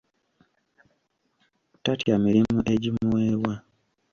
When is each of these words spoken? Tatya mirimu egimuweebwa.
Tatya 1.83 2.15
mirimu 2.23 2.59
egimuweebwa. 2.73 3.53